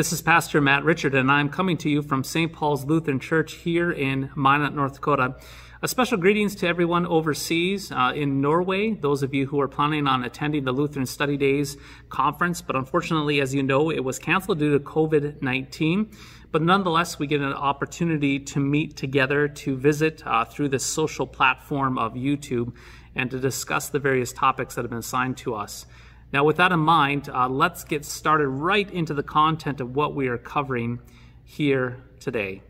[0.00, 2.50] This is Pastor Matt Richard, and I'm coming to you from St.
[2.50, 5.36] Paul's Lutheran Church here in Minot, North Dakota.
[5.82, 10.06] A special greetings to everyone overseas uh, in Norway, those of you who are planning
[10.06, 11.76] on attending the Lutheran Study Days
[12.08, 16.10] conference, but unfortunately, as you know, it was canceled due to COVID 19.
[16.50, 21.26] But nonetheless, we get an opportunity to meet together, to visit uh, through this social
[21.26, 22.72] platform of YouTube,
[23.14, 25.84] and to discuss the various topics that have been assigned to us.
[26.32, 30.14] Now, with that in mind, uh, let's get started right into the content of what
[30.14, 31.00] we are covering
[31.44, 32.62] here today.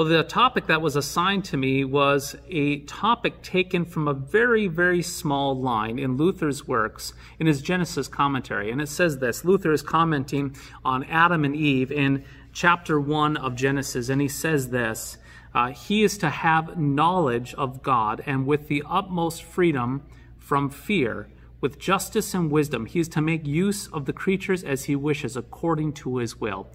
[0.00, 4.66] Well, the topic that was assigned to me was a topic taken from a very,
[4.66, 8.70] very small line in Luther's works in his Genesis commentary.
[8.70, 13.54] And it says this Luther is commenting on Adam and Eve in chapter 1 of
[13.54, 15.18] Genesis, and he says this
[15.54, 20.02] uh, he is to have knowledge of God and with the utmost freedom
[20.38, 21.28] from fear,
[21.60, 22.86] with justice and wisdom.
[22.86, 26.68] He is to make use of the creatures as he wishes, according to his will.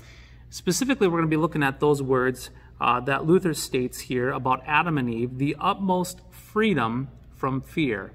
[0.49, 4.61] Specifically, we're going to be looking at those words uh, that Luther states here about
[4.65, 8.13] Adam and Eve the utmost freedom from fear.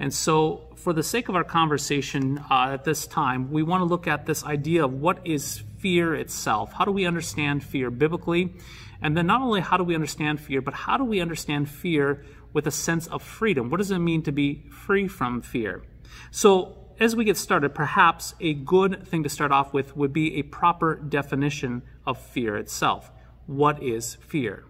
[0.00, 3.84] And so, for the sake of our conversation uh, at this time, we want to
[3.84, 6.72] look at this idea of what is fear itself.
[6.72, 8.54] How do we understand fear biblically?
[9.02, 12.24] And then not only how do we understand fear, but how do we understand fear
[12.54, 13.68] with a sense of freedom?
[13.68, 15.82] What does it mean to be free from fear?
[16.30, 20.38] So, as we get started, perhaps a good thing to start off with would be
[20.38, 23.10] a proper definition of fear itself.
[23.46, 24.64] What is fear?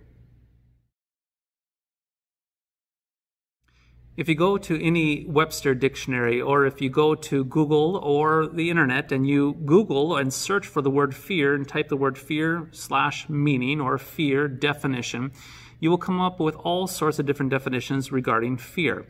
[4.21, 8.69] If you go to any Webster dictionary or if you go to Google or the
[8.69, 12.69] internet and you Google and search for the word fear and type the word fear
[12.71, 15.33] slash meaning or fear definition,
[15.79, 19.07] you will come up with all sorts of different definitions regarding fear.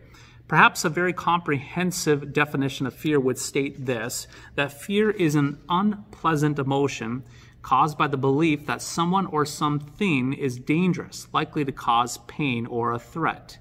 [0.47, 6.57] Perhaps a very comprehensive definition of fear would state this that fear is an unpleasant
[6.57, 7.25] emotion
[7.63, 12.93] caused by the belief that someone or something is dangerous, likely to cause pain or
[12.93, 13.59] a threat.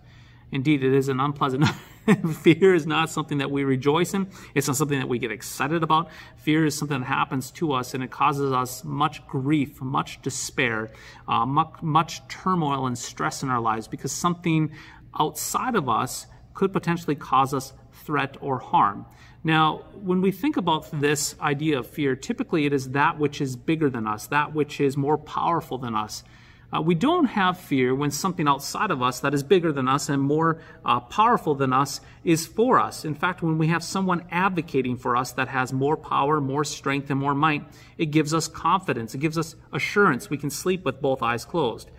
[0.51, 1.65] Indeed, it is an unpleasant.
[2.41, 4.27] Fear is not something that we rejoice in.
[4.55, 6.09] It's not something that we get excited about.
[6.37, 10.91] Fear is something that happens to us and it causes us much grief, much despair,
[11.27, 14.71] uh, much, much turmoil and stress in our lives because something
[15.19, 19.05] outside of us could potentially cause us threat or harm.
[19.43, 23.55] Now, when we think about this idea of fear, typically it is that which is
[23.55, 26.23] bigger than us, that which is more powerful than us.
[26.71, 30.07] Uh, we don't have fear when something outside of us that is bigger than us
[30.07, 33.03] and more uh, powerful than us is for us.
[33.03, 37.09] In fact, when we have someone advocating for us that has more power, more strength,
[37.09, 37.63] and more might,
[37.97, 39.15] it gives us confidence.
[39.15, 40.29] It gives us assurance.
[40.29, 41.89] We can sleep with both eyes closed.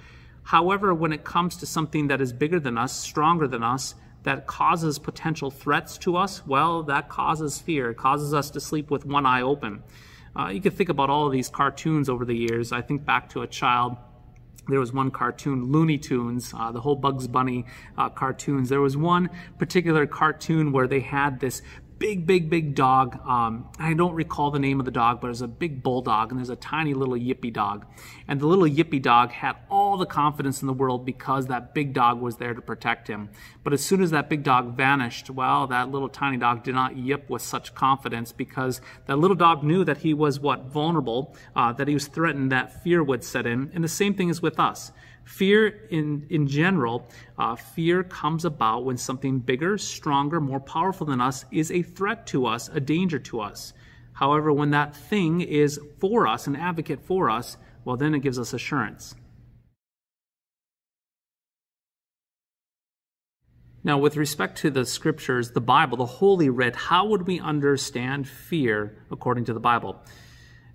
[0.44, 4.46] However, when it comes to something that is bigger than us, stronger than us, that
[4.46, 7.90] causes potential threats to us, well, that causes fear.
[7.90, 9.82] It causes us to sleep with one eye open.
[10.38, 12.70] Uh, you can think about all of these cartoons over the years.
[12.70, 13.96] I think back to a child
[14.70, 17.66] there was one cartoon, Looney Tunes, uh, the whole Bugs Bunny
[17.98, 18.68] uh, cartoons.
[18.68, 21.62] There was one particular cartoon where they had this
[22.00, 23.20] big, big, big dog.
[23.28, 26.30] Um, I don't recall the name of the dog, but it was a big bulldog,
[26.30, 27.84] and there's a tiny little yippy dog.
[28.26, 31.92] And the little yippy dog had all the confidence in the world because that big
[31.92, 33.28] dog was there to protect him.
[33.62, 36.96] But as soon as that big dog vanished, well, that little tiny dog did not
[36.96, 40.64] yip with such confidence because that little dog knew that he was what?
[40.64, 43.70] Vulnerable, uh, that he was threatened, that fear would set in.
[43.74, 44.90] And the same thing is with us.
[45.24, 47.08] Fear, in, in general,
[47.38, 52.26] uh, fear comes about when something bigger, stronger, more powerful than us is a threat
[52.28, 53.72] to us, a danger to us.
[54.12, 58.38] However, when that thing is for us, an advocate for us, well, then it gives
[58.38, 59.14] us assurance.
[63.82, 68.28] Now, with respect to the scriptures, the Bible, the Holy Writ, how would we understand
[68.28, 70.02] fear according to the Bible?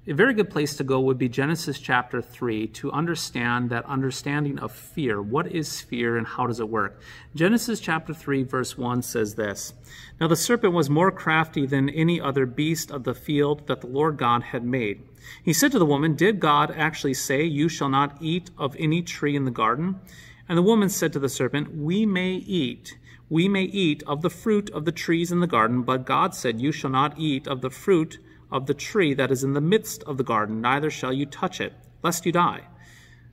[0.07, 4.60] A very good place to go would be Genesis chapter 3 to understand that understanding
[4.60, 5.19] of fear.
[5.19, 7.00] What is fear and how does it work?
[7.34, 9.74] Genesis chapter 3, verse 1 says this
[10.22, 13.88] Now the serpent was more crafty than any other beast of the field that the
[13.88, 15.02] Lord God had made.
[15.44, 19.01] He said to the woman, Did God actually say, You shall not eat of any
[19.01, 20.00] tree in the garden?
[20.48, 22.96] And the woman said to the serpent, We may eat.
[23.28, 26.62] We may eat of the fruit of the trees in the garden, but God said,
[26.62, 28.19] You shall not eat of the fruit
[28.56, 31.60] of the tree that is in the midst of the garden, neither shall you touch
[31.60, 32.62] it, lest you die.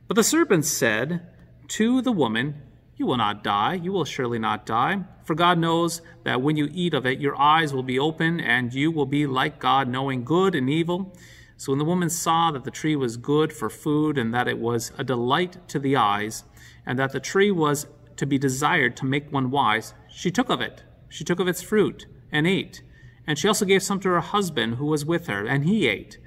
[0.09, 1.23] But the serpent said
[1.69, 2.61] to the woman,
[2.97, 5.05] You will not die, you will surely not die.
[5.23, 8.75] For God knows that when you eat of it, your eyes will be open, and
[8.75, 11.17] you will be like God, knowing good and evil.
[11.57, 14.59] So when the woman saw that the tree was good for food, and that it
[14.59, 16.43] was a delight to the eyes,
[16.85, 17.87] and that the tree was
[18.17, 20.83] to be desired to make one wise, she took of it.
[21.09, 22.83] She took of its fruit and ate
[23.27, 26.19] And she also gave some to her husband who was with her, and he ate.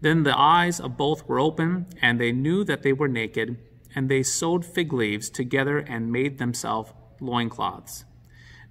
[0.00, 3.58] Then the eyes of both were open, and they knew that they were naked,
[3.94, 8.04] and they sewed fig leaves together and made themselves loincloths.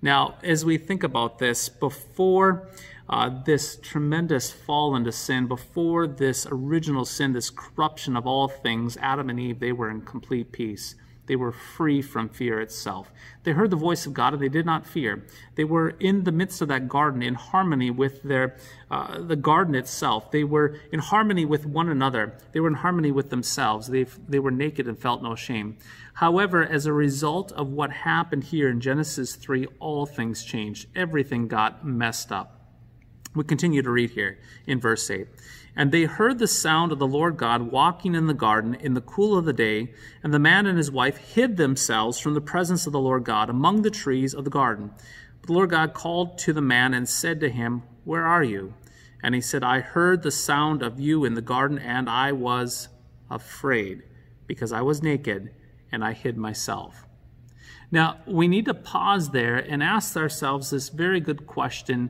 [0.01, 2.67] Now, as we think about this, before
[3.07, 8.97] uh, this tremendous fall into sin, before this original sin, this corruption of all things,
[8.97, 10.95] Adam and Eve, they were in complete peace.
[11.27, 13.11] They were free from fear itself.
[13.43, 15.25] They heard the voice of God and they did not fear.
[15.55, 18.57] They were in the midst of that garden in harmony with their,
[18.89, 20.31] uh, the garden itself.
[20.31, 22.37] They were in harmony with one another.
[22.51, 23.87] They were in harmony with themselves.
[23.87, 25.77] They, they were naked and felt no shame.
[26.15, 30.87] However, as a result of what happened here in Genesis 3, all things changed.
[30.95, 32.60] Everything got messed up.
[33.33, 35.27] We continue to read here in verse 8.
[35.75, 39.01] And they heard the sound of the Lord God walking in the garden in the
[39.01, 42.85] cool of the day, and the man and his wife hid themselves from the presence
[42.85, 44.91] of the Lord God among the trees of the garden.
[45.39, 48.73] But the Lord God called to the man and said to him, Where are you?
[49.23, 52.89] And he said, I heard the sound of you in the garden, and I was
[53.29, 54.03] afraid,
[54.47, 55.53] because I was naked,
[55.89, 57.05] and I hid myself.
[57.91, 62.09] Now, we need to pause there and ask ourselves this very good question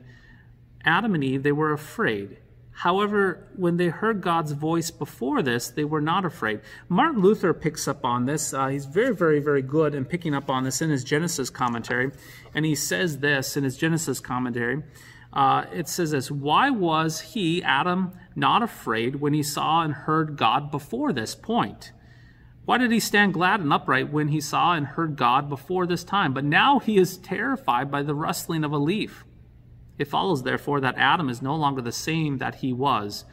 [0.86, 2.38] Adam and Eve, they were afraid.
[2.72, 6.62] However, when they heard God's voice before this, they were not afraid.
[6.90, 8.54] Martin Luther picks up on this.
[8.54, 12.12] Uh, he's very, very, very good in picking up on this in his Genesis commentary.
[12.56, 14.82] And he says this in his Genesis commentary.
[15.34, 20.36] Uh, it says this Why was he, Adam, not afraid when he saw and heard
[20.36, 21.92] God before this point?
[22.66, 26.04] Why did he stand glad and upright when he saw and heard God before this
[26.04, 26.34] time?
[26.34, 29.26] But now he is terrified by the rustling of a leaf.
[30.02, 33.24] It follows, therefore, that Adam is no longer the same that he was,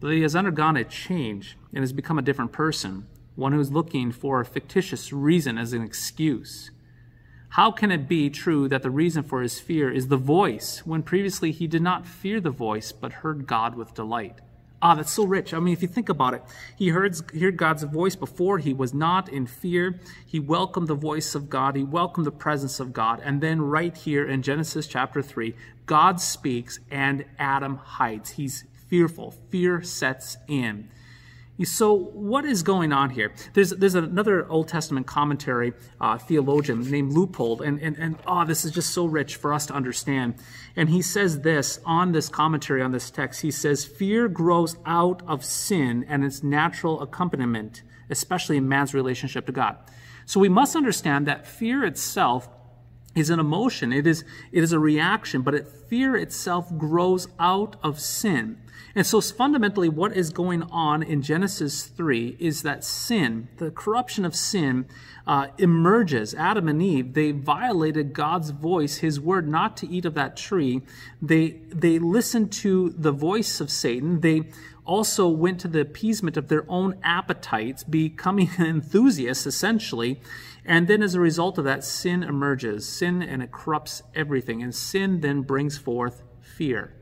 [0.00, 3.70] but he has undergone a change and has become a different person, one who is
[3.70, 6.70] looking for a fictitious reason as an excuse.
[7.50, 11.02] How can it be true that the reason for his fear is the voice, when
[11.02, 14.38] previously he did not fear the voice but heard God with delight?
[14.82, 15.54] Ah, that's so rich.
[15.54, 16.42] I mean, if you think about it,
[16.76, 18.58] he heard, heard God's voice before.
[18.58, 19.98] He was not in fear.
[20.26, 21.76] He welcomed the voice of God.
[21.76, 23.20] He welcomed the presence of God.
[23.24, 25.54] And then, right here in Genesis chapter 3,
[25.86, 28.30] God speaks and Adam hides.
[28.32, 29.34] He's fearful.
[29.50, 30.90] Fear sets in.
[31.64, 33.32] So, what is going on here?
[33.54, 38.66] There's, there's another Old Testament commentary uh, theologian named Leupold, and, and, and oh, this
[38.66, 40.34] is just so rich for us to understand.
[40.76, 45.22] And he says this on this commentary on this text He says, Fear grows out
[45.26, 49.78] of sin and its natural accompaniment, especially in man's relationship to God.
[50.26, 52.50] So, we must understand that fear itself
[53.16, 57.76] is an emotion, it is, it is a reaction, but it, fear itself grows out
[57.82, 58.60] of sin.
[58.94, 64.24] And so, fundamentally, what is going on in Genesis 3 is that sin, the corruption
[64.24, 64.86] of sin,
[65.26, 66.34] uh, emerges.
[66.34, 70.82] Adam and Eve, they violated God's voice, his word not to eat of that tree.
[71.20, 74.20] They, they listened to the voice of Satan.
[74.20, 74.44] They
[74.86, 80.20] also went to the appeasement of their own appetites, becoming enthusiasts, essentially.
[80.68, 82.88] And then, as a result of that, sin emerges.
[82.88, 84.62] Sin, and it corrupts everything.
[84.62, 86.92] And sin then brings forth fear.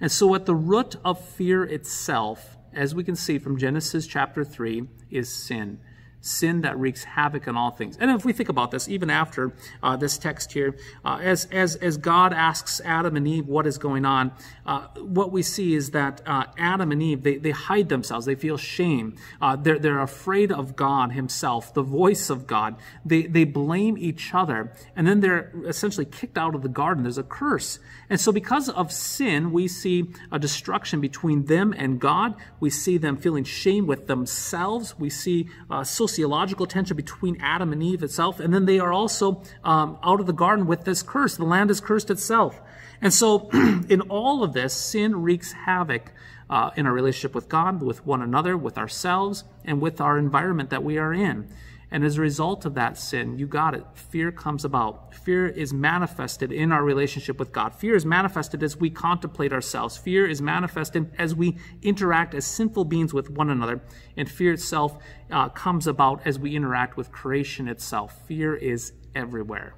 [0.00, 4.44] And so, at the root of fear itself, as we can see from Genesis chapter
[4.44, 5.78] 3, is sin
[6.22, 7.98] sin that wreaks havoc on all things.
[7.98, 9.52] And if we think about this, even after
[9.82, 13.76] uh, this text here, uh, as, as, as God asks Adam and Eve what is
[13.76, 14.32] going on,
[14.64, 18.24] uh, what we see is that uh, Adam and Eve, they, they hide themselves.
[18.24, 19.16] They feel shame.
[19.40, 22.76] Uh, they're, they're afraid of God himself, the voice of God.
[23.04, 24.72] They, they blame each other.
[24.94, 27.02] And then they're essentially kicked out of the garden.
[27.02, 27.80] There's a curse.
[28.08, 32.36] And so because of sin, we see a destruction between them and God.
[32.60, 34.98] We see them feeling shame with themselves.
[34.98, 38.38] We see uh, sociological tension between Adam and Eve itself.
[38.38, 41.36] And then they are also um, out of the garden with this curse.
[41.36, 42.60] The land is cursed itself.
[43.00, 43.48] And so,
[43.88, 46.12] in all of this, sin wreaks havoc
[46.50, 50.68] uh, in our relationship with God, with one another, with ourselves, and with our environment
[50.68, 51.48] that we are in.
[51.92, 53.84] And as a result of that sin, you got it.
[53.92, 55.14] Fear comes about.
[55.14, 57.74] Fear is manifested in our relationship with God.
[57.74, 59.98] Fear is manifested as we contemplate ourselves.
[59.98, 63.82] Fear is manifested as we interact as sinful beings with one another.
[64.16, 64.96] And fear itself
[65.30, 68.26] uh, comes about as we interact with creation itself.
[68.26, 69.74] Fear is everywhere.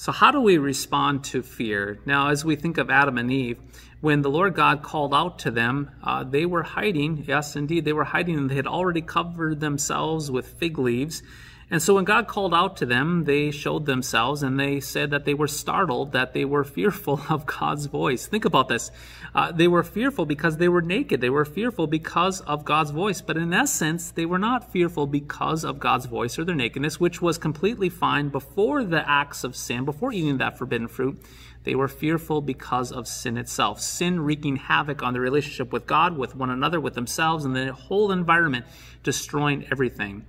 [0.00, 1.98] So, how do we respond to fear?
[2.06, 3.58] Now, as we think of Adam and Eve,
[4.00, 7.24] when the Lord God called out to them, uh, they were hiding.
[7.26, 11.24] Yes, indeed, they were hiding, and they had already covered themselves with fig leaves.
[11.70, 15.26] And so when God called out to them, they showed themselves and they said that
[15.26, 18.26] they were startled, that they were fearful of God's voice.
[18.26, 18.90] Think about this.
[19.34, 21.20] Uh, they were fearful because they were naked.
[21.20, 23.20] They were fearful because of God's voice.
[23.20, 27.20] But in essence, they were not fearful because of God's voice or their nakedness, which
[27.20, 31.20] was completely fine before the acts of sin, before eating that forbidden fruit.
[31.64, 33.82] They were fearful because of sin itself.
[33.82, 37.74] Sin wreaking havoc on their relationship with God, with one another, with themselves, and the
[37.74, 38.64] whole environment,
[39.02, 40.24] destroying everything.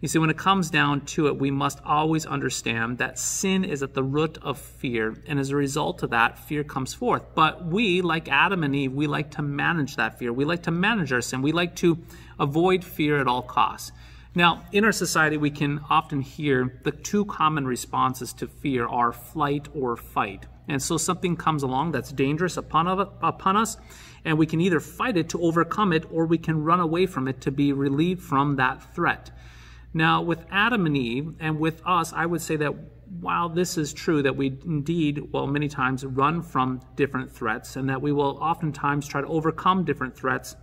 [0.00, 3.82] You see, when it comes down to it, we must always understand that sin is
[3.82, 7.22] at the root of fear, and as a result of that, fear comes forth.
[7.34, 10.34] But we, like Adam and Eve, we like to manage that fear.
[10.34, 11.40] We like to manage our sin.
[11.40, 11.98] We like to
[12.38, 13.90] avoid fear at all costs.
[14.34, 19.12] Now, in our society, we can often hear the two common responses to fear are
[19.12, 20.44] flight or fight.
[20.68, 23.78] And so something comes along that's dangerous upon, upon us,
[24.26, 27.28] and we can either fight it to overcome it or we can run away from
[27.28, 29.30] it to be relieved from that threat.
[29.96, 32.74] Now, with Adam and Eve, and with us, I would say that
[33.18, 37.88] while this is true, that we indeed, well, many times run from different threats, and
[37.88, 40.54] that we will oftentimes try to overcome different threats,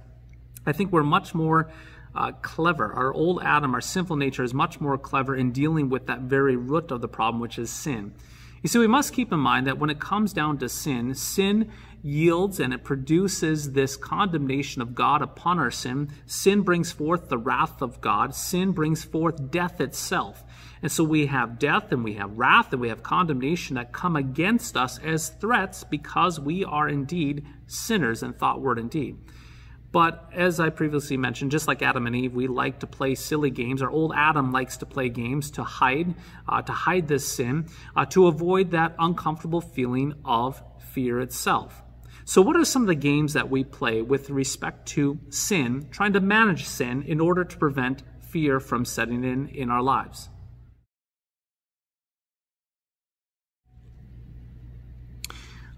[0.67, 1.71] I think we're much more
[2.13, 2.93] uh, clever.
[2.93, 6.55] Our old Adam, our sinful nature, is much more clever in dealing with that very
[6.55, 8.13] root of the problem, which is sin.
[8.63, 11.69] You see, we must keep in mind that when it comes down to sin, sin
[12.01, 16.09] yields and it produces this condemnation of God upon our sin.
[16.25, 18.33] Sin brings forth the wrath of God.
[18.33, 20.45] Sin brings forth death itself.
[20.81, 24.15] And so we have death and we have wrath and we have condemnation that come
[24.15, 29.17] against us as threats because we are indeed sinners in thought, word, and deed.
[29.93, 33.51] But as I previously mentioned, just like Adam and Eve, we like to play silly
[33.51, 33.79] games.
[33.79, 36.15] Our old Adam likes to play games to hide,
[36.49, 41.83] uh, to hide this sin, uh, to avoid that uncomfortable feeling of fear itself.
[42.25, 46.13] So, what are some of the games that we play with respect to sin, trying
[46.13, 50.29] to manage sin in order to prevent fear from setting in in our lives?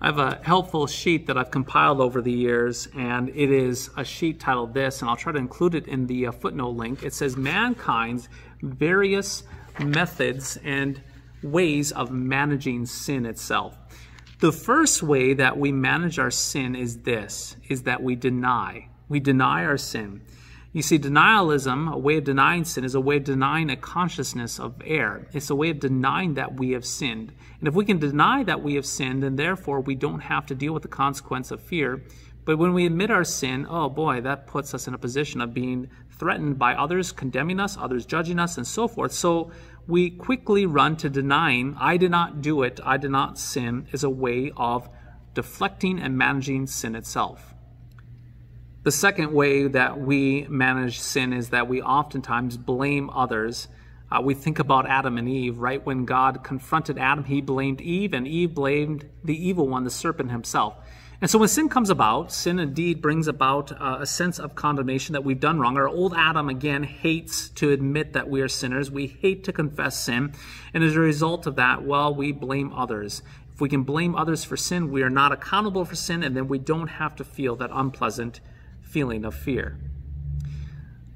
[0.06, 4.06] I have a helpful sheet that I've compiled over the years, and it is a
[4.06, 7.02] sheet titled this, and I'll try to include it in the uh, footnote link.
[7.02, 8.30] It says Mankind's
[8.62, 9.42] Various
[9.84, 11.02] Methods and
[11.42, 13.80] Ways of Managing Sin Itself.
[14.42, 18.90] The first way that we manage our sin is this, is that we deny.
[19.10, 20.22] We deny our sin.
[20.76, 24.60] You see, denialism, a way of denying sin, is a way of denying a consciousness
[24.60, 25.26] of error.
[25.32, 27.32] It's a way of denying that we have sinned.
[27.60, 30.54] And if we can deny that we have sinned, then therefore we don't have to
[30.54, 32.04] deal with the consequence of fear.
[32.44, 35.54] But when we admit our sin, oh boy, that puts us in a position of
[35.54, 35.90] being
[36.20, 39.14] threatened by others condemning us, others judging us, and so forth.
[39.14, 39.52] So
[39.88, 44.04] we quickly run to denying, I did not do it, I did not sin, as
[44.04, 44.90] a way of
[45.34, 47.55] deflecting and managing sin itself.
[48.86, 53.68] The second way that we manage sin is that we oftentimes blame others.
[54.12, 55.84] Uh, we think about Adam and Eve, right?
[55.84, 60.30] When God confronted Adam, he blamed Eve, and Eve blamed the evil one, the serpent
[60.30, 60.76] himself.
[61.20, 65.14] And so when sin comes about, sin indeed brings about uh, a sense of condemnation
[65.14, 65.78] that we've done wrong.
[65.78, 68.92] Our old Adam, again, hates to admit that we are sinners.
[68.92, 70.34] We hate to confess sin.
[70.76, 73.24] And as a result of that, well, we blame others.
[73.52, 76.48] If we can blame others for sin, we are not accountable for sin, and then
[76.48, 78.42] we don't have to feel that unpleasant
[78.86, 79.78] feeling of fear.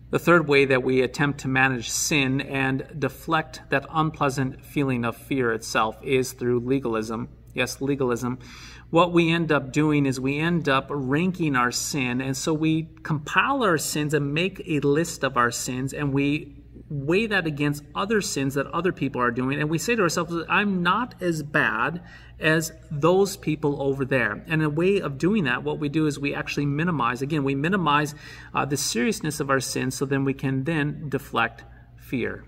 [0.10, 5.16] The third way that we attempt to manage sin and deflect that unpleasant feeling of
[5.16, 7.30] fear itself is through legalism.
[7.54, 8.40] Yes, legalism
[8.90, 12.22] what we end up doing is we end up ranking our sin.
[12.22, 16.56] And so we compile our sins and make a list of our sins and we
[16.90, 19.60] weigh that against other sins that other people are doing.
[19.60, 22.02] And we say to ourselves, I'm not as bad
[22.40, 24.44] as those people over there.
[24.48, 27.56] And a way of doing that, what we do is we actually minimize, again, we
[27.56, 28.16] minimize
[28.54, 31.64] uh, the seriousness of our sins so then we can then deflect
[31.98, 32.46] fear.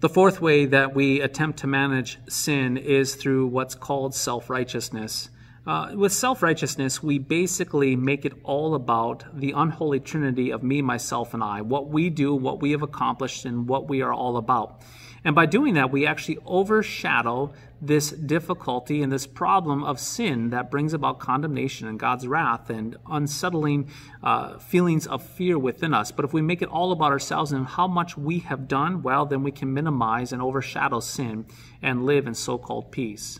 [0.00, 5.30] The fourth way that we attempt to manage sin is through what's called self righteousness.
[5.64, 10.82] Uh, with self righteousness, we basically make it all about the unholy trinity of me,
[10.82, 14.36] myself, and I, what we do, what we have accomplished, and what we are all
[14.36, 14.82] about.
[15.24, 20.68] And by doing that, we actually overshadow this difficulty and this problem of sin that
[20.68, 23.88] brings about condemnation and God's wrath and unsettling
[24.20, 26.10] uh, feelings of fear within us.
[26.10, 29.26] But if we make it all about ourselves and how much we have done, well,
[29.26, 31.46] then we can minimize and overshadow sin
[31.80, 33.38] and live in so called peace.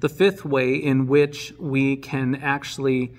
[0.00, 3.12] The fifth way in which we can actually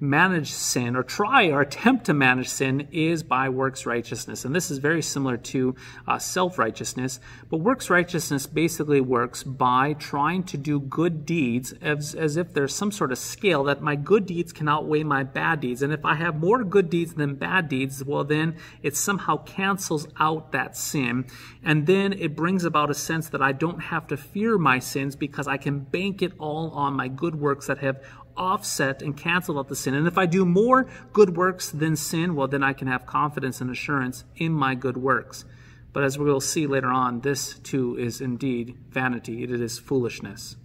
[0.00, 4.44] manage sin or try or attempt to manage sin is by works righteousness.
[4.44, 5.74] And this is very similar to
[6.06, 7.18] uh, self righteousness.
[7.50, 12.74] But works righteousness basically works by trying to do good deeds as, as if there's
[12.74, 15.82] some sort of scale that my good deeds can outweigh my bad deeds.
[15.82, 20.06] And if I have more good deeds than bad deeds, well, then it somehow cancels
[20.18, 21.26] out that sin.
[21.64, 25.16] And then it brings about a sense that I don't have to fear my sins
[25.16, 28.00] because I can bank it all on my good works that have
[28.38, 29.94] offset and cancel out the sin.
[29.94, 33.60] And if I do more good works than sin, well, then I can have confidence
[33.60, 35.44] and assurance in my good works.
[35.92, 40.56] But as we will see later on, this too is indeed vanity, it is foolishness.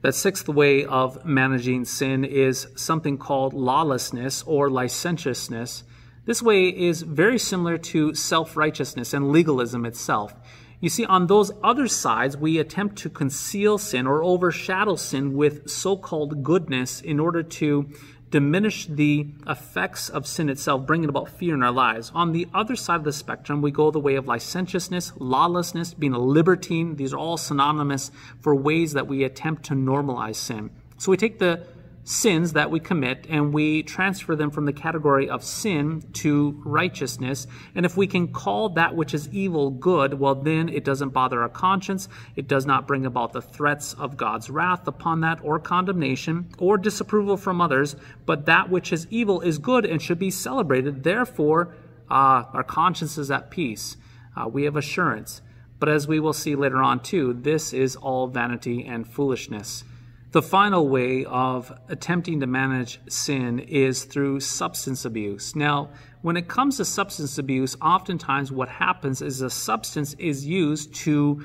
[0.00, 5.84] That sixth way of managing sin is something called lawlessness or licentiousness.
[6.24, 10.34] This way is very similar to self righteousness and legalism itself.
[10.82, 15.70] You see, on those other sides, we attempt to conceal sin or overshadow sin with
[15.70, 17.88] so called goodness in order to
[18.30, 22.10] diminish the effects of sin itself, bringing about fear in our lives.
[22.16, 26.14] On the other side of the spectrum, we go the way of licentiousness, lawlessness, being
[26.14, 26.96] a libertine.
[26.96, 28.10] These are all synonymous
[28.40, 30.70] for ways that we attempt to normalize sin.
[30.98, 31.64] So we take the
[32.04, 37.46] sins that we commit and we transfer them from the category of sin to righteousness.
[37.74, 41.42] And if we can call that which is evil good, well, then it doesn't bother
[41.42, 42.08] our conscience.
[42.34, 46.76] It does not bring about the threats of God's wrath upon that or condemnation or
[46.76, 47.94] disapproval from others.
[48.26, 51.04] But that which is evil is good and should be celebrated.
[51.04, 51.74] Therefore,
[52.10, 53.96] uh, our conscience is at peace.
[54.36, 55.40] Uh, we have assurance.
[55.78, 59.84] But as we will see later on, too, this is all vanity and foolishness.
[60.32, 65.54] The final way of attempting to manage sin is through substance abuse.
[65.54, 65.90] Now,
[66.22, 71.42] when it comes to substance abuse, oftentimes what happens is a substance is used to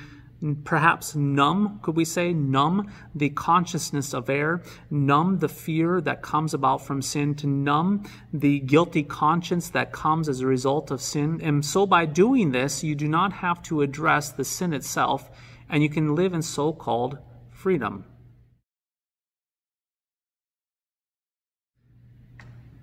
[0.64, 6.54] perhaps numb, could we say, numb the consciousness of error, numb the fear that comes
[6.54, 11.38] about from sin, to numb the guilty conscience that comes as a result of sin.
[11.42, 15.28] And so by doing this, you do not have to address the sin itself,
[15.68, 17.18] and you can live in so called
[17.50, 18.06] freedom.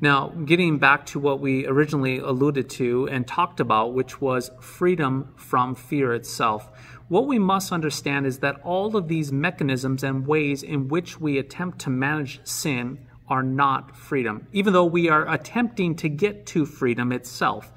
[0.06, 5.34] Now, getting back to what we originally alluded to and talked about, which was freedom
[5.36, 6.70] from fear itself,
[7.08, 11.40] what we must understand is that all of these mechanisms and ways in which we
[11.40, 16.68] attempt to manage sin are not freedom, even though we are attempting to get to
[16.68, 17.74] freedom itself.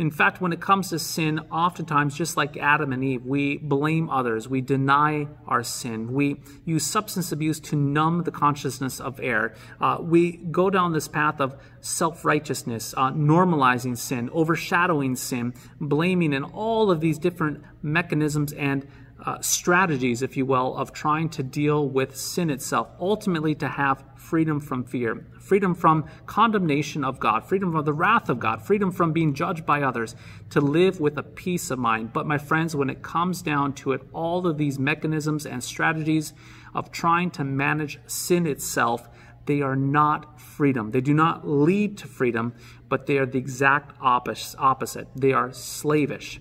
[0.00, 4.08] In fact, when it comes to sin, oftentimes, just like Adam and Eve, we blame
[4.08, 4.48] others.
[4.48, 6.14] We deny our sin.
[6.14, 9.54] We use substance abuse to numb the consciousness of error.
[9.78, 16.32] Uh, we go down this path of self righteousness, uh, normalizing sin, overshadowing sin, blaming,
[16.32, 18.88] and all of these different mechanisms and
[19.26, 24.04] uh, strategies, if you will, of trying to deal with sin itself, ultimately to have
[24.16, 28.90] freedom from fear, freedom from condemnation of God, freedom from the wrath of God, freedom
[28.90, 30.14] from being judged by others,
[30.50, 32.12] to live with a peace of mind.
[32.12, 36.32] But, my friends, when it comes down to it, all of these mechanisms and strategies
[36.74, 39.08] of trying to manage sin itself,
[39.46, 40.92] they are not freedom.
[40.92, 42.54] They do not lead to freedom,
[42.88, 45.08] but they are the exact opposite.
[45.16, 46.40] They are slavish.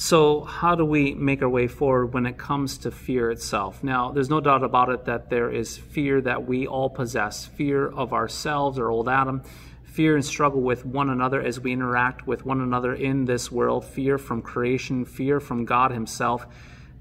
[0.00, 3.82] So, how do we make our way forward when it comes to fear itself?
[3.82, 7.88] Now, there's no doubt about it that there is fear that we all possess fear
[7.88, 9.42] of ourselves or old Adam,
[9.82, 13.84] fear and struggle with one another as we interact with one another in this world,
[13.84, 16.46] fear from creation, fear from God Himself.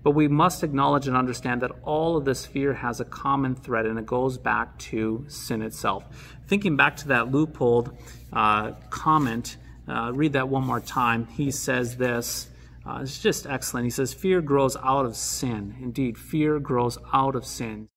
[0.01, 3.85] But we must acknowledge and understand that all of this fear has a common thread,
[3.85, 6.03] and it goes back to sin itself.
[6.47, 7.95] Thinking back to that Leupold
[8.33, 9.57] uh, comment,
[9.87, 11.27] uh, read that one more time.
[11.27, 12.47] He says this.
[12.87, 13.85] Uh, it's just excellent.
[13.85, 15.75] He says, Fear grows out of sin.
[15.81, 17.89] Indeed, fear grows out of sin.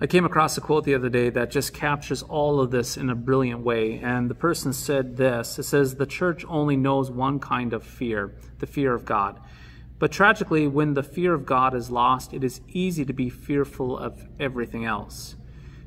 [0.00, 3.10] I came across a quote the other day that just captures all of this in
[3.10, 4.00] a brilliant way.
[4.02, 8.34] And the person said this It says, The church only knows one kind of fear,
[8.60, 9.38] the fear of God.
[9.98, 13.98] But tragically, when the fear of God is lost, it is easy to be fearful
[13.98, 15.36] of everything else.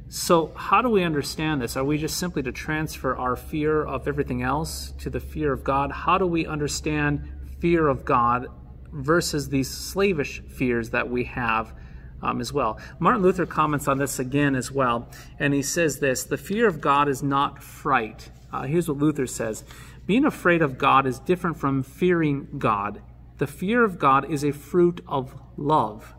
[0.10, 1.76] So, how do we understand this?
[1.76, 5.64] Are we just simply to transfer our fear of everything else to the fear of
[5.64, 5.92] God?
[5.92, 8.48] How do we understand fear of God
[8.92, 11.74] versus these slavish fears that we have
[12.22, 12.80] um, as well?
[13.00, 16.80] Martin Luther comments on this again as well, and he says this The fear of
[16.80, 18.30] God is not fright.
[18.52, 19.64] Uh, here's what Luther says
[20.06, 23.02] Being afraid of God is different from fearing God.
[23.40, 26.14] The fear of God is a fruit of love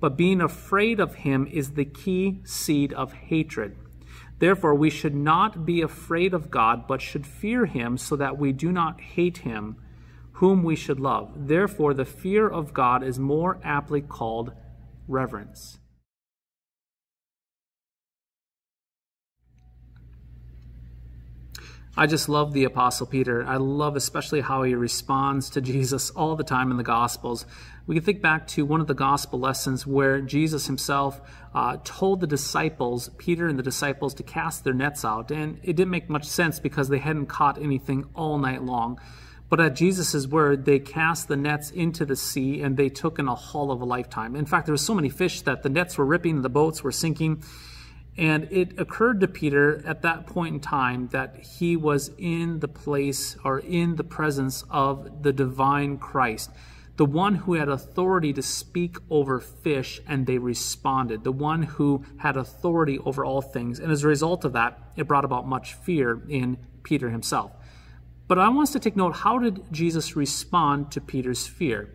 [0.00, 3.76] but being afraid of him is the key seed of hatred.
[4.38, 8.52] Therefore, we should not be afraid of God, but should fear him so that we
[8.52, 9.76] do not hate him,
[10.32, 11.46] whom we should love.
[11.46, 14.52] Therefore, the fear of God is more aptly called
[15.06, 15.79] reverence.
[22.00, 23.44] I just love the Apostle Peter.
[23.46, 27.44] I love especially how he responds to Jesus all the time in the Gospels.
[27.86, 31.20] We can think back to one of the Gospel lessons where Jesus himself
[31.54, 35.30] uh, told the disciples, Peter and the disciples, to cast their nets out.
[35.30, 38.98] And it didn't make much sense because they hadn't caught anything all night long.
[39.50, 43.28] But at Jesus' word, they cast the nets into the sea and they took in
[43.28, 44.36] a haul of a lifetime.
[44.36, 46.92] In fact, there were so many fish that the nets were ripping, the boats were
[46.92, 47.42] sinking.
[48.16, 52.68] And it occurred to Peter at that point in time that he was in the
[52.68, 56.50] place or in the presence of the divine Christ,
[56.96, 62.04] the one who had authority to speak over fish and they responded, the one who
[62.18, 63.78] had authority over all things.
[63.78, 67.52] And as a result of that, it brought about much fear in Peter himself.
[68.28, 71.90] But I want us to take note how did Jesus respond to Peter's fear?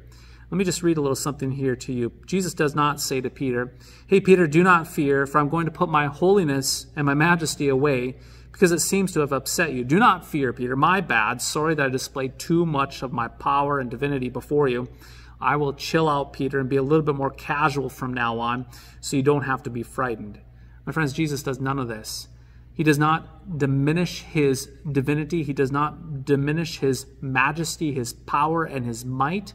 [0.56, 2.14] Let me just read a little something here to you.
[2.26, 3.74] Jesus does not say to Peter,
[4.08, 7.68] Hey, Peter, do not fear, for I'm going to put my holiness and my majesty
[7.68, 8.16] away
[8.54, 9.84] because it seems to have upset you.
[9.84, 10.78] Do not fear, Peter.
[10.78, 11.42] My bad.
[11.42, 14.88] Sorry that I displayed too much of my power and divinity before you.
[15.42, 18.66] I will chill out, Peter, and be a little bit more casual from now on
[19.02, 20.40] so you don't have to be frightened.
[20.86, 22.30] My friends, Jesus does none of this.
[22.74, 28.86] He does not diminish his divinity, he does not diminish his majesty, his power, and
[28.86, 29.54] his might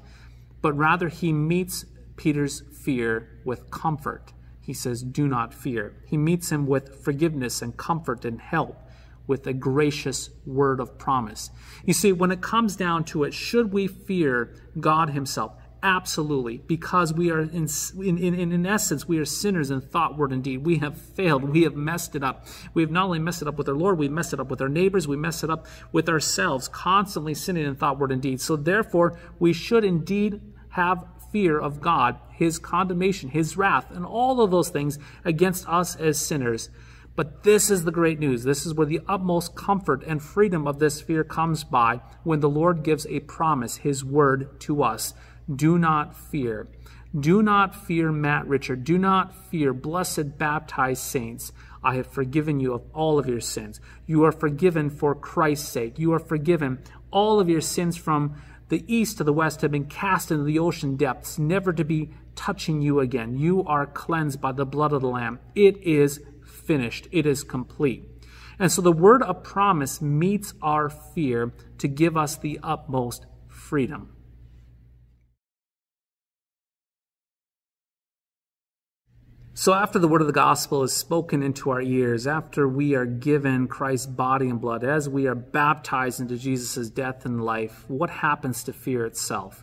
[0.62, 1.84] but rather he meets
[2.16, 4.32] Peter's fear with comfort.
[4.60, 5.94] He says, Do not fear.
[6.06, 8.76] He meets him with forgiveness and comfort and help,
[9.26, 11.50] with a gracious word of promise.
[11.84, 15.52] You see, when it comes down to it, should we fear God Himself?
[15.82, 17.66] Absolutely, because we are in,
[17.98, 20.58] in, in, in essence, we are sinners in thought, word, and deed.
[20.58, 21.42] We have failed.
[21.42, 22.46] We have messed it up.
[22.74, 24.60] We have not only messed it up with our Lord, we messed it up with
[24.60, 28.42] our neighbors, we mess it up with ourselves, constantly sinning in thought, word, and deed.
[28.42, 34.42] So therefore, we should indeed have fear of God, His condemnation, His wrath, and all
[34.42, 36.68] of those things against us as sinners.
[37.16, 38.44] But this is the great news.
[38.44, 42.48] This is where the utmost comfort and freedom of this fear comes by when the
[42.48, 45.14] Lord gives a promise, His word to us.
[45.54, 46.68] Do not fear.
[47.18, 48.84] Do not fear Matt Richard.
[48.84, 51.52] Do not fear blessed baptized saints.
[51.82, 53.80] I have forgiven you of all of your sins.
[54.06, 55.98] You are forgiven for Christ's sake.
[55.98, 56.78] You are forgiven
[57.10, 58.36] all of your sins from
[58.70, 62.10] the east to the west have been cast into the ocean depths, never to be
[62.36, 63.36] touching you again.
[63.36, 65.40] You are cleansed by the blood of the Lamb.
[65.56, 67.08] It is finished.
[67.10, 68.08] It is complete.
[68.60, 74.14] And so the word of promise meets our fear to give us the utmost freedom.
[79.60, 83.04] So, after the word of the gospel is spoken into our ears, after we are
[83.04, 88.08] given Christ's body and blood, as we are baptized into Jesus' death and life, what
[88.08, 89.62] happens to fear itself?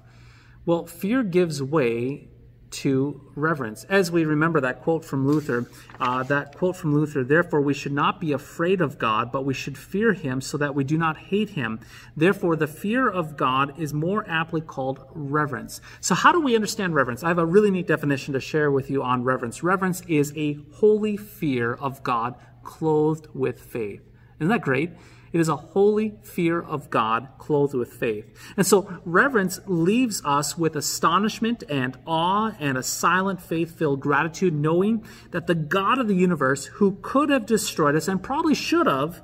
[0.68, 2.28] Well, fear gives way
[2.70, 3.86] to reverence.
[3.86, 7.92] As we remember that quote from Luther, uh, that quote from Luther, therefore we should
[7.92, 11.18] not be afraid of God, but we should fear him so that we do not
[11.18, 11.80] hate him.
[12.16, 15.82] Therefore, the fear of God is more aptly called reverence.
[16.02, 17.24] So, how do we understand reverence?
[17.24, 19.64] I have a really neat definition to share with you on reverence.
[19.64, 24.02] Reverence is a holy fear of God clothed with faith.
[24.40, 24.92] Isn't that great?
[25.38, 28.26] It is a holy fear of God clothed with faith.
[28.58, 34.56] And so reverence leaves us with astonishment and awe and a silent faith filled gratitude,
[34.56, 38.88] knowing that the God of the universe, who could have destroyed us and probably should
[38.88, 39.22] have,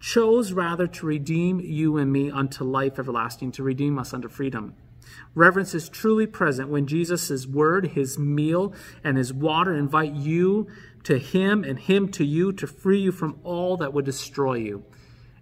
[0.00, 4.74] chose rather to redeem you and me unto life everlasting, to redeem us unto freedom.
[5.32, 10.66] Reverence is truly present when Jesus' word, his meal, and his water invite you
[11.04, 14.84] to him and him to you to free you from all that would destroy you.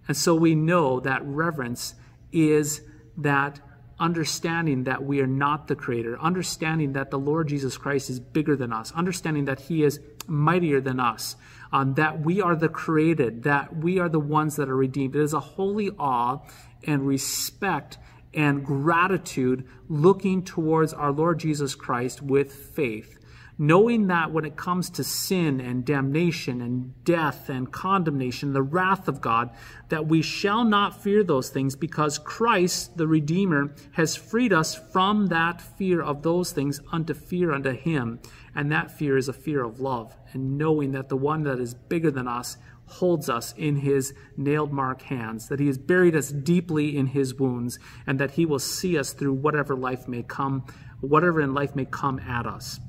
[0.07, 1.95] And so we know that reverence
[2.31, 2.81] is
[3.17, 3.59] that
[3.99, 8.55] understanding that we are not the creator, understanding that the Lord Jesus Christ is bigger
[8.55, 11.35] than us, understanding that he is mightier than us,
[11.71, 15.15] um, that we are the created, that we are the ones that are redeemed.
[15.15, 16.39] It is a holy awe
[16.83, 17.99] and respect
[18.33, 23.19] and gratitude looking towards our Lord Jesus Christ with faith
[23.61, 29.07] knowing that when it comes to sin and damnation and death and condemnation, the wrath
[29.07, 29.51] of God,
[29.89, 35.27] that we shall not fear those things because Christ, the Redeemer, has freed us from
[35.27, 38.19] that fear of those things unto fear unto Him.
[38.55, 41.75] And that fear is a fear of love, and knowing that the one that is
[41.75, 46.29] bigger than us holds us in his nailed mark hands, that he has buried us
[46.29, 50.65] deeply in his wounds, and that he will see us through whatever life may come,
[50.99, 52.79] whatever in life may come at us.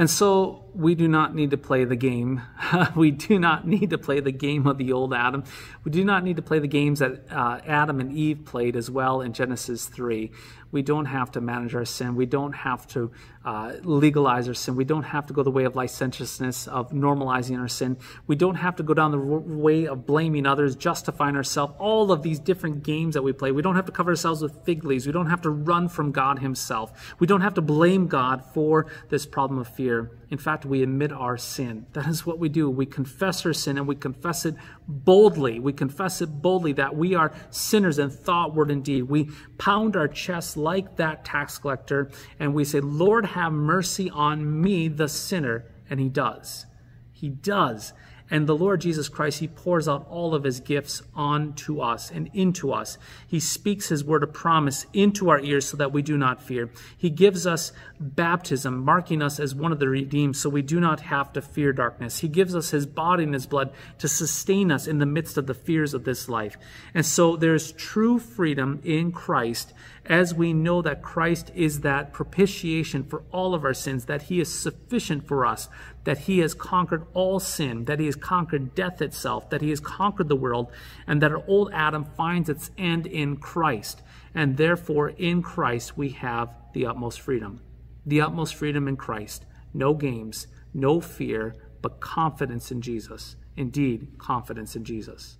[0.00, 2.42] And so we do not need to play the game.
[2.96, 5.44] we do not need to play the game of the old Adam.
[5.84, 8.90] We do not need to play the games that uh, Adam and Eve played as
[8.90, 10.30] well in Genesis 3.
[10.72, 12.14] We don't have to manage our sin.
[12.14, 13.10] We don't have to
[13.44, 14.76] uh, legalize our sin.
[14.76, 17.96] We don't have to go the way of licentiousness, of normalizing our sin.
[18.26, 21.74] We don't have to go down the way of blaming others, justifying ourselves.
[21.78, 23.50] All of these different games that we play.
[23.50, 25.06] We don't have to cover ourselves with fig leaves.
[25.06, 27.14] We don't have to run from God Himself.
[27.18, 30.19] We don't have to blame God for this problem of fear.
[30.30, 31.86] In fact, we admit our sin.
[31.92, 32.70] That is what we do.
[32.70, 34.54] We confess our sin and we confess it
[34.86, 35.58] boldly.
[35.58, 39.02] We confess it boldly that we are sinners in thought, word, and deed.
[39.02, 44.60] We pound our chests like that tax collector and we say, Lord, have mercy on
[44.62, 45.64] me, the sinner.
[45.88, 46.66] And he does.
[47.12, 47.92] He does.
[48.30, 52.30] And the Lord Jesus Christ, He pours out all of His gifts onto us and
[52.32, 52.96] into us.
[53.26, 56.70] He speaks His word of promise into our ears so that we do not fear.
[56.96, 61.00] He gives us baptism, marking us as one of the redeemed so we do not
[61.00, 62.20] have to fear darkness.
[62.20, 65.46] He gives us His body and His blood to sustain us in the midst of
[65.46, 66.56] the fears of this life.
[66.94, 69.72] And so there's true freedom in Christ
[70.06, 74.40] as we know that Christ is that propitiation for all of our sins, that He
[74.40, 75.68] is sufficient for us,
[76.10, 79.78] that He has conquered all sin, that He has conquered death itself, that He has
[79.78, 80.72] conquered the world,
[81.06, 84.02] and that our old Adam finds its end in Christ.
[84.34, 87.60] And therefore, in Christ, we have the utmost freedom.
[88.04, 89.46] The utmost freedom in Christ.
[89.72, 93.36] No games, no fear, but confidence in Jesus.
[93.56, 95.36] Indeed, confidence in Jesus.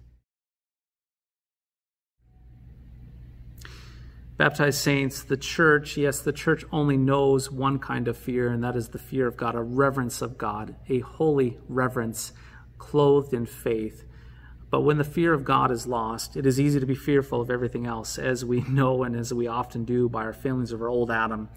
[4.40, 8.74] Baptized saints, the church, yes, the church only knows one kind of fear, and that
[8.74, 12.32] is the fear of God, a reverence of God, a holy reverence
[12.78, 14.06] clothed in faith.
[14.70, 17.50] But when the fear of God is lost, it is easy to be fearful of
[17.50, 20.88] everything else, as we know and as we often do by our feelings of our
[20.88, 21.50] old Adam.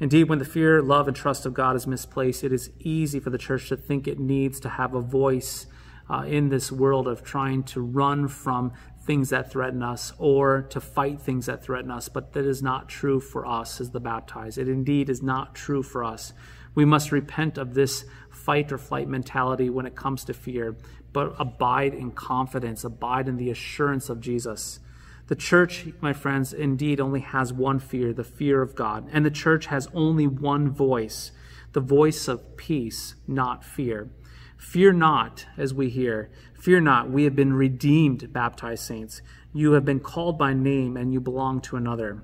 [0.00, 3.30] Indeed, when the fear, love, and trust of God is misplaced, it is easy for
[3.30, 5.66] the church to think it needs to have a voice
[6.10, 8.72] uh, in this world of trying to run from
[9.06, 12.88] things that threaten us or to fight things that threaten us, but that is not
[12.88, 14.58] true for us as the baptized.
[14.58, 16.32] It indeed is not true for us.
[16.74, 20.76] We must repent of this fight or flight mentality when it comes to fear,
[21.12, 24.80] but abide in confidence, abide in the assurance of Jesus.
[25.28, 29.08] The church, my friends, indeed only has one fear, the fear of God.
[29.12, 31.32] And the church has only one voice,
[31.72, 34.10] the voice of peace, not fear.
[34.56, 36.30] Fear not, as we hear.
[36.54, 39.22] Fear not, we have been redeemed, baptized saints.
[39.52, 42.22] You have been called by name, and you belong to another.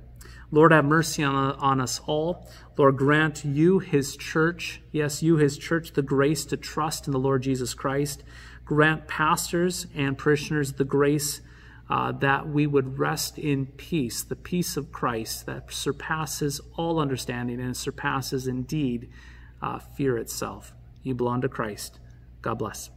[0.51, 2.47] Lord, have mercy on, on us all.
[2.77, 7.18] Lord, grant you, his church, yes, you, his church, the grace to trust in the
[7.18, 8.23] Lord Jesus Christ.
[8.64, 11.40] Grant pastors and parishioners the grace
[11.88, 17.61] uh, that we would rest in peace, the peace of Christ that surpasses all understanding
[17.61, 19.11] and surpasses indeed
[19.61, 20.73] uh, fear itself.
[21.03, 21.99] You belong to Christ.
[22.42, 22.90] God bless.